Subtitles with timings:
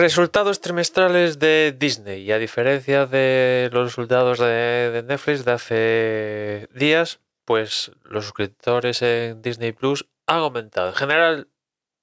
[0.00, 2.22] Resultados trimestrales de Disney.
[2.22, 9.42] Y a diferencia de los resultados de, Netflix de hace días, pues los suscriptores en
[9.42, 10.88] Disney Plus han aumentado.
[10.88, 11.48] En general,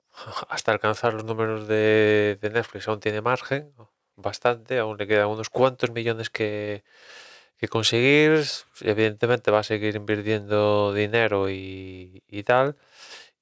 [0.49, 3.73] hasta alcanzar los números de, Netflix aún tiene margen,
[4.17, 6.85] bastante, aún le quedan unos cuantos millones que,
[7.71, 8.45] conseguir.
[8.83, 12.77] Evidentemente va a seguir invirtiendo dinero y, tal.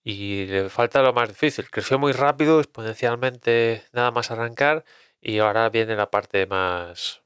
[0.04, 1.68] Y le falta lo más difícil.
[1.70, 4.84] Creció muy rápido, exponencialmente, nada más arrancar.
[5.20, 7.22] Y ahora viene la parte más,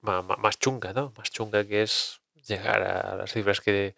[0.00, 1.12] más, chunga, ¿no?
[1.16, 3.94] Más chunga que es llegar a las cifras que,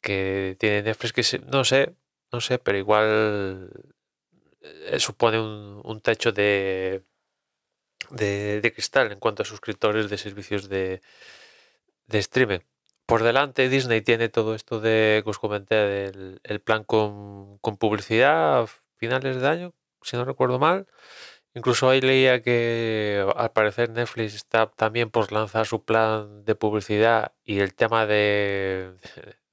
[0.00, 1.94] que tiene Netflix, que no sé,
[2.32, 3.70] no sé, pero igual
[4.98, 7.04] supone un, techo de,
[8.10, 11.00] de, cristal en cuanto a suscriptores de servicios de,
[12.06, 12.60] de streaming.
[13.06, 17.76] Por delante Disney tiene todo esto de que os comenté del el plan con, con,
[17.76, 18.66] publicidad a
[18.96, 20.86] finales de año, si no recuerdo mal.
[21.54, 27.32] Incluso ahí leía que al parecer Netflix está también por lanzar su plan de publicidad
[27.44, 28.94] y el tema de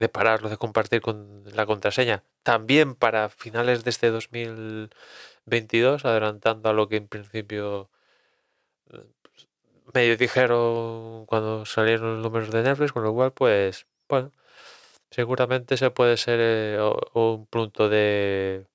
[0.10, 2.24] pararlo de compartir con la contraseña.
[2.44, 7.90] También para finales de este 2022, adelantando a lo que en principio
[8.92, 9.04] eh,
[9.94, 14.34] medio dijeron cuando salieron los números de Netflix, con lo cual pues bueno,
[15.12, 16.80] seguramente se puede ser eh,
[17.14, 18.68] un punto de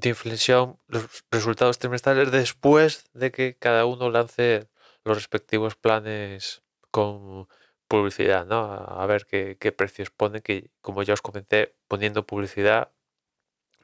[0.00, 4.68] de inflexión los resultados trimestrales después de que cada uno lance
[5.04, 7.48] los respectivos planes con
[7.88, 8.58] publicidad, ¿no?
[8.72, 12.92] A, ver qué, precios pone, que como ya os comenté, poniendo publicidad,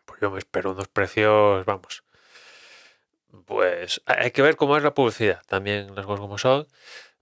[0.06, 2.04] pues yo me espero unos precios, vamos,
[3.46, 6.68] pues hay que ver cómo es la publicidad, también las cosas como son,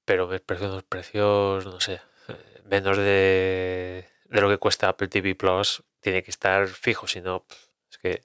[0.04, 5.08] pero me espero unos precios, no sé, eh, menos de, de lo que cuesta Apple
[5.08, 7.46] TV Plus, tiene que estar fijo, si no,
[7.90, 8.24] es que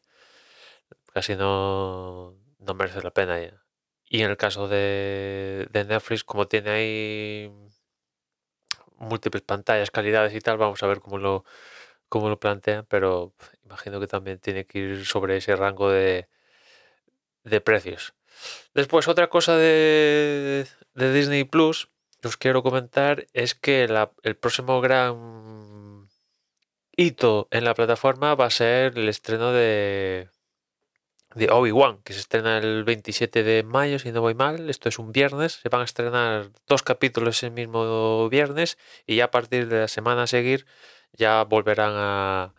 [1.13, 3.63] casi no, no merece la pena ya.
[4.09, 7.51] Y en el caso de, Netflix, como tiene ahí
[8.97, 11.45] múltiples pantallas, calidades y tal, vamos a ver cómo lo,
[12.09, 13.33] cómo lo plantean, pero
[13.65, 16.27] imagino que también tiene que ir sobre ese rango de,
[17.43, 18.13] de precios.
[18.73, 21.89] Después, otra cosa de, de Disney Plus
[22.21, 23.83] que os quiero comentar es que
[24.23, 26.07] el próximo gran
[26.95, 30.29] hito en la plataforma va a ser el estreno de,
[31.35, 34.69] de Obi-Wan, que se estrena el 27 de mayo, si no voy mal.
[34.69, 35.59] Esto es un viernes.
[35.61, 39.87] Se van a estrenar dos capítulos el mismo viernes y ya a partir de la
[39.87, 40.65] semana a seguir
[41.13, 42.53] ya volverán a...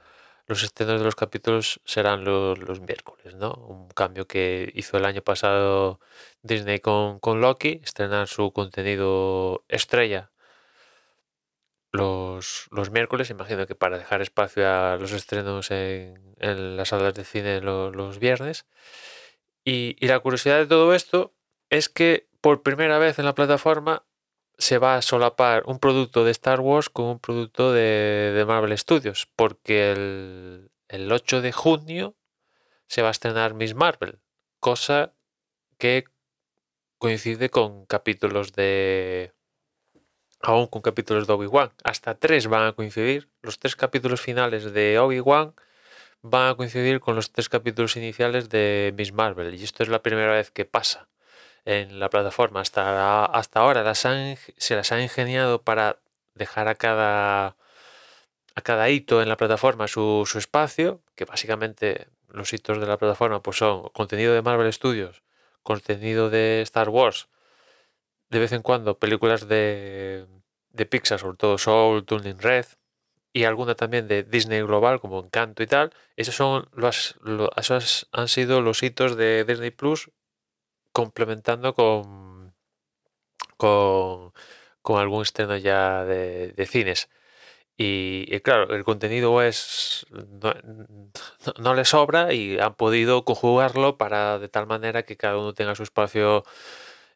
[0.46, 3.52] Los estrenos de los capítulos serán los, miércoles, ¿no?
[3.52, 6.00] Un cambio que hizo el año pasado
[6.42, 10.30] Disney con, con Loki, estrenar su contenido estrella
[11.92, 17.14] los, los miércoles, imagino que para dejar espacio a los estrenos en, en las salas
[17.14, 18.66] de cine los, viernes.
[19.64, 21.34] Y, la curiosidad de todo esto
[21.70, 24.04] es que por primera vez en la plataforma
[24.58, 29.28] se va a solapar un producto de Star Wars con un producto de, Marvel Studios,
[29.36, 32.16] porque el, el 8 de junio
[32.86, 34.20] se va a estrenar Miss Marvel,
[34.60, 35.14] cosa
[35.78, 36.04] que
[36.98, 39.32] coincide con capítulos de...
[40.40, 41.72] aún con capítulos de Obi-Wan.
[41.84, 43.28] Hasta tres van a coincidir.
[43.42, 45.54] Los tres capítulos finales de Obi-Wan
[46.22, 49.54] van a coincidir con los tres capítulos iniciales de Miss Marvel.
[49.54, 51.08] Y esto es la primera vez que pasa
[51.64, 52.60] en la plataforma.
[52.60, 55.98] Hasta, hasta ahora las se las han ingeniado para
[56.34, 57.56] dejar a cada,
[58.54, 62.96] a cada hito en la plataforma su, su, espacio, que básicamente los hitos de la
[62.96, 65.22] plataforma pues son contenido de Marvel Studios,
[65.62, 67.28] contenido de Star Wars,
[68.30, 70.26] de vez en cuando películas de,
[70.70, 72.66] de Pixar, sobre todo Soul, Turning Red,
[73.32, 75.92] y alguna también de Disney Global, como Encanto y tal.
[76.16, 77.18] Esos, son los,
[77.56, 80.10] esos han sido los hitos de Disney Plus
[80.92, 82.54] complementando con,
[83.56, 84.32] con,
[84.82, 87.08] con algún estreno ya de, de cines.
[87.80, 90.52] Y, claro, el contenido es no,
[91.60, 95.76] no, le sobra y han podido conjugarlo para de tal manera que cada uno tenga
[95.76, 96.44] su espacio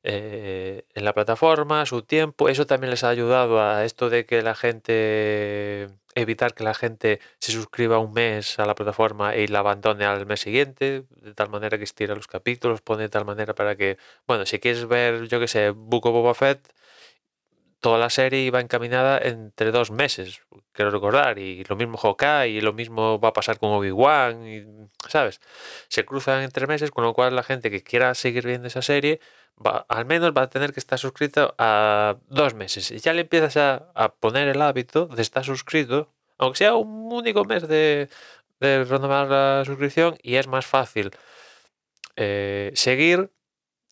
[0.05, 2.49] eh, en la plataforma, su tiempo.
[2.49, 7.21] Eso también les ha ayudado a esto de que la gente, evitar que la gente
[7.39, 11.51] se suscriba un mes a la plataforma y la abandone al mes siguiente, de tal
[11.51, 15.29] manera que estira los capítulos, pone de tal manera para que, bueno, si quieres ver,
[15.29, 16.73] yo que sé, of Boba Fett,
[17.81, 20.41] toda la serie iba encaminada entre dos meses,
[20.73, 25.41] quiero recordar, y lo mismo Hawkeye, y lo mismo va a pasar con Obi-Wan, ¿sabes?
[25.89, 29.21] Se cruzan entre meses, con lo cual la gente que quiera seguir viendo esa serie
[29.89, 32.91] al menos va a tener que estar suscrito a dos meses.
[32.91, 37.45] Y ya le empiezas a, poner el hábito de estar suscrito, aunque sea un único
[37.45, 38.09] mes de,
[38.61, 41.11] renovar la suscripción, y es más fácil
[42.17, 43.31] eh, seguir,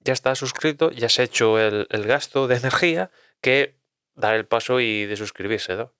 [0.00, 3.10] ya estás suscrito, ya has hecho el, gasto de energía,
[3.40, 3.76] que
[4.14, 5.92] dar el paso y de suscribirse, ¿no?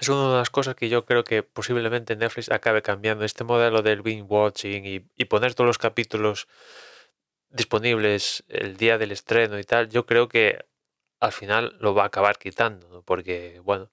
[0.00, 3.82] Es una de las cosas que yo creo que posiblemente Netflix acabe cambiando este modelo
[3.82, 6.48] del binge watching y, poner todos los capítulos
[7.50, 10.64] disponibles el día del estreno y tal, yo creo que
[11.20, 13.90] al final lo va a acabar quitando, porque, bueno,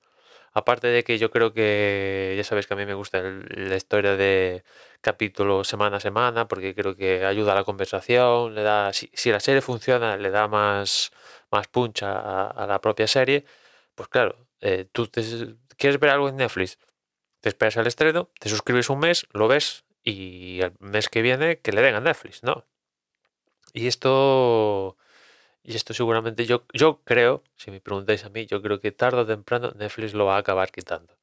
[0.54, 4.15] aparte de que yo creo que, ya sabes que a mí me gusta la historia
[4.15, 4.63] de
[5.01, 9.39] capítulo semana a semana, porque creo que ayuda a la conversación, le da, si, la
[9.42, 11.12] serie funciona, le da más,
[11.51, 13.45] más puncha a, la propia serie,
[13.95, 15.07] pues claro, eh, tú
[15.77, 16.77] quieres ver algo en Netflix,
[17.41, 21.59] te esperas al estreno, te suscribes un mes, lo ves y el mes que viene
[21.59, 22.65] que le den a Netflix, ¿no?
[23.74, 24.97] Y esto,
[25.63, 29.21] y esto seguramente yo, yo creo, si me preguntáis a mí, yo creo que tarde
[29.21, 31.13] o temprano Netflix lo va a acabar quitando.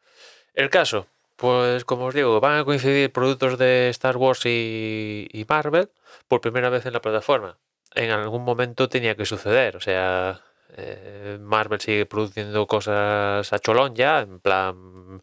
[0.55, 5.91] El caso, pues como os digo, van a coincidir productos de Star Wars y, Marvel
[6.29, 7.59] por primera vez en la plataforma.
[7.95, 10.43] En algún momento tenía que suceder, o sea,
[10.76, 15.21] eh, Marvel sigue produciendo cosas a cholón ya, en plan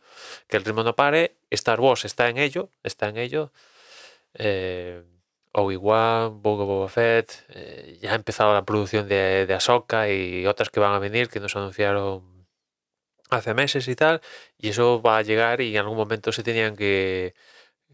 [0.48, 1.38] que el ritmo no pare.
[1.50, 3.52] Star Wars está en ello, está en ello.
[4.36, 5.04] Eh,
[5.54, 10.80] Obi-Wan, Boba Fett, eh, ya ha empezado la producción de, de Ahsoka y otras que
[10.80, 12.48] van a venir que nos anunciaron
[13.30, 14.22] hace meses y tal,
[14.58, 17.34] y eso va a llegar y en algún momento se tenían que,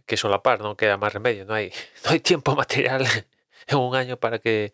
[0.06, 1.72] que solapar, no queda más remedio, no hay,
[2.06, 3.06] no hay tiempo material
[3.68, 4.72] en un año para que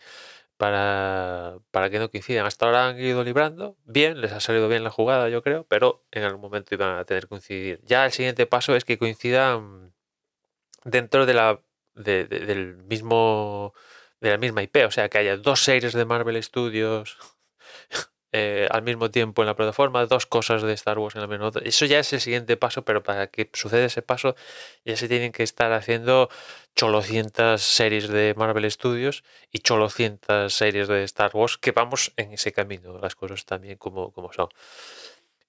[0.64, 2.46] para, para que no coincidan.
[2.46, 6.06] Hasta ahora han ido librando, bien, les ha salido bien la jugada, yo creo, pero
[6.10, 7.82] en algún momento iban a tener que coincidir.
[7.84, 9.94] Ya el siguiente paso es que coincidan
[10.86, 11.60] dentro de la
[11.96, 13.74] de, del mismo
[14.22, 17.18] de la misma IP, o sea, que haya dos series de Marvel Studios
[18.36, 21.52] eh, al mismo tiempo en la plataforma, dos cosas de Star Wars en la misma.
[21.64, 24.36] Eso ya es el siguiente paso, pero para que suceda ese paso
[24.84, 26.30] ya se tienen que estar haciendo
[26.76, 32.52] cholocientas series de Marvel Studios y cholocientas series de Star Wars, que vamos en ese
[32.52, 34.50] camino, las cosas también como, como son.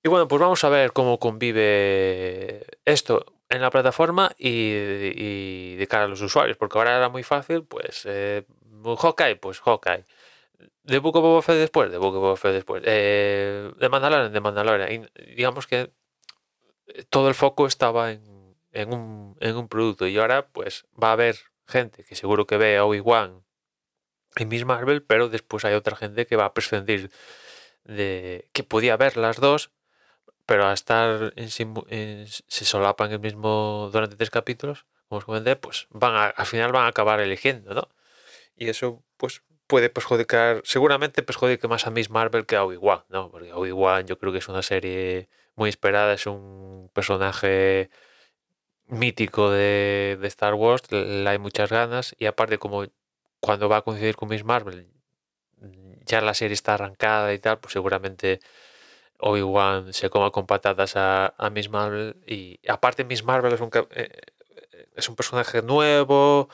[0.02, 6.04] Y bueno, pues vamos a ver cómo convive esto en la plataforma y, de cara
[6.04, 8.44] a los usuarios, porque ahora era muy fácil, pues eh,
[8.84, 10.04] Hawkeye, pues Hawkeye.
[10.84, 12.82] De Book of Boba después, de Book of Boba después.
[12.86, 14.92] Eh, de Mandalorian, de Mandalorian.
[14.92, 15.92] Y digamos que
[17.10, 21.12] todo el foco estaba en, en, un, en un producto y ahora pues va a
[21.12, 21.36] haber
[21.66, 23.42] gente que seguro que ve a Obi-Wan
[24.36, 27.10] y Miss Marvel, pero después hay otra gente que va a prescindir
[27.84, 29.70] de que podía ver las dos
[30.46, 35.86] pero a estar en, se solapan el mismo durante tres capítulos, como os comenté, pues
[35.90, 37.88] van a, al final van a acabar eligiendo, ¿no?
[38.56, 39.42] Y eso, pues,
[39.74, 43.28] puede perjudicar, seguramente perjudique más a Miss Marvel que a Obi-Wan, ¿no?
[43.32, 47.90] Porque Obi-Wan yo creo que es una serie muy esperada, es un personaje
[48.86, 52.84] mítico de, Star Wars, le hay muchas ganas, y aparte como
[53.40, 54.86] cuando va a coincidir con Miss Marvel,
[56.06, 58.38] ya la serie está arrancada y tal, pues seguramente
[59.18, 62.16] Obi-Wan se coma con patatas a, a, Miss Marvel.
[62.28, 64.20] Y aparte, Miss Marvel es un, eh,
[64.94, 66.48] es un personaje nuevo.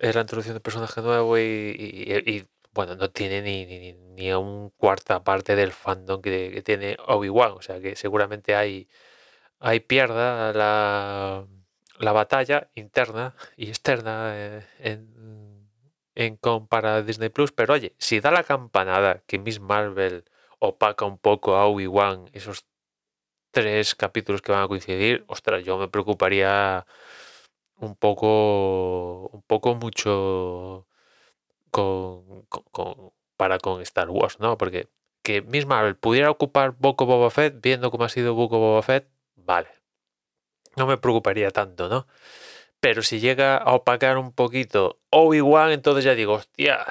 [0.00, 4.32] Es la introducción de un personaje nuevo y, y, bueno, no tiene ni, ni, ni,
[4.32, 7.52] un cuarta parte del fandom que, que tiene Obi-Wan.
[7.52, 8.88] O sea que seguramente hay,
[9.58, 11.46] hay pierda la,
[11.98, 15.68] la batalla interna y externa eh, en,
[16.14, 17.52] en compara Disney Plus.
[17.52, 20.24] Pero oye, si da la campanada que Miss Marvel
[20.60, 22.64] opaca un poco a Obi-Wan esos
[23.50, 26.86] tres capítulos que van a coincidir, ostras, yo me preocuparía
[27.80, 30.86] un poco, un poco mucho
[31.70, 32.46] con,
[33.36, 34.58] para con Star Wars, ¿no?
[34.58, 34.88] Porque
[35.22, 39.08] que Miss Marvel pudiera ocupar Boco Boba Fett, viendo cómo ha sido Boco Boba Fett,
[39.36, 39.68] vale.
[40.76, 42.06] No me preocuparía tanto, ¿no?
[42.80, 46.86] Pero si llega a opacar un poquito Obi-Wan, entonces ya digo, hostias,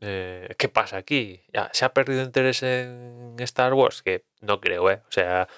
[0.00, 1.42] eh, ¿qué pasa aquí?
[1.52, 4.02] ¿Ya, ¿Se ha perdido interés en Star Wars?
[4.02, 5.02] Que no creo, ¿eh?
[5.08, 5.48] O sea,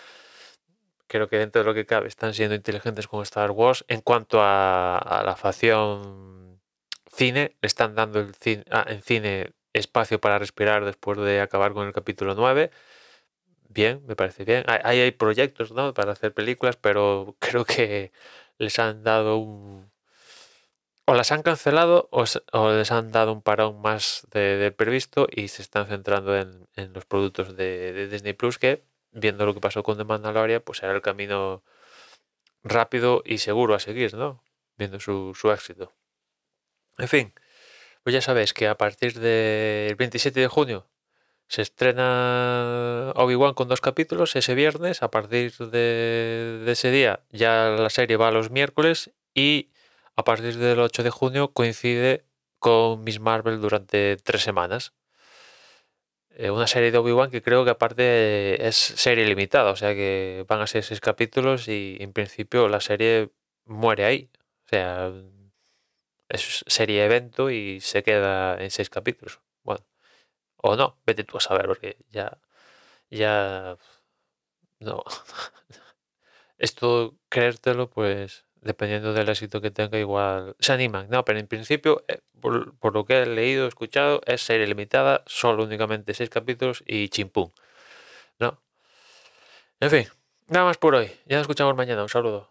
[1.11, 3.85] creo que dentro de lo que cabe están siendo inteligentes con Star Wars.
[3.89, 6.61] En cuanto a, la facción
[7.13, 8.27] cine, le están dando
[8.71, 12.71] ah, en cine espacio para respirar después de acabar con el capítulo 9.
[13.69, 14.65] Bien, me parece bien.
[14.69, 18.13] Ahí hay proyectos para hacer películas, pero creo que
[18.59, 19.91] les han dado un,
[21.11, 22.25] o las han cancelado o,
[22.71, 27.57] les han dado un parón más del previsto y se están centrando en, los productos
[27.57, 31.63] de, Disney Plus que, viendo lo que pasó con The Mandalorian, pues era el camino
[32.63, 34.43] rápido y seguro a seguir, ¿no?
[34.77, 35.93] Viendo su, éxito.
[36.99, 37.35] En fin,
[38.03, 40.87] pues ya sabéis que a partir del 27 de junio
[41.49, 45.03] se estrena Obi-Wan con dos capítulos ese viernes.
[45.03, 49.71] A partir de, de ese día ya la serie va a los miércoles y
[50.17, 52.25] a partir del 8 de junio coincide
[52.59, 54.93] con Miss Marvel durante tres semanas.
[56.43, 60.47] Eh, una serie de Obi-Wan que creo que aparte es serie limitada, o sea que
[60.49, 63.31] van a ser seis capítulos y en principio la serie
[63.67, 64.31] muere ahí.
[64.65, 65.13] O sea,
[66.31, 69.41] es serie evento y se queda en seis capítulos.
[69.65, 69.85] Bueno,
[70.57, 72.39] o no, vete tú a saber, porque ya,
[73.11, 73.77] ya,
[74.81, 75.05] no.
[76.59, 81.09] Esto, creértelo, pues dependiendo del éxito que tenga, igual se animan.
[81.11, 85.65] No, pero en principio, eh, por, lo que he leído, escuchado, es serie limitada, solo
[85.65, 87.51] únicamente seis capítulos y chimpum.
[88.39, 88.61] ¿No?
[89.81, 90.07] En fin,
[90.49, 91.11] nada más por hoy.
[91.27, 92.03] Ya nos escuchamos mañana.
[92.03, 92.51] Un saludo.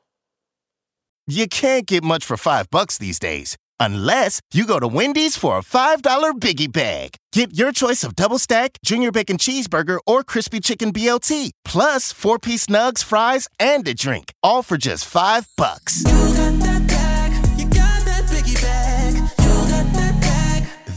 [1.27, 3.57] You can't get much for five bucks these days.
[3.79, 6.01] Unless you go to Wendy's for a $5
[6.39, 7.15] biggie bag.
[7.31, 12.39] Get your choice of double stack, junior bacon cheeseburger, or crispy chicken BLT, plus four
[12.39, 16.03] piece nugs, fries, and a drink, all for just 5 bucks.
[16.03, 16.79] That, that,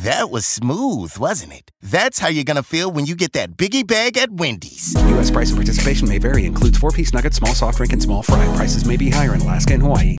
[0.02, 1.70] that was smooth, wasn't it?
[1.80, 4.94] That's how you're gonna feel when you get that biggie bag at Wendy's.
[5.10, 5.30] U.S.
[5.30, 6.44] price and participation may vary.
[6.44, 8.44] Includes four piece nuggets, small soft drink, and small fry.
[8.56, 10.10] Prices may be higher in Alaska and Hawaii.